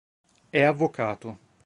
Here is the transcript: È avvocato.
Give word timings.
È 0.49 0.59
avvocato. 0.63 1.37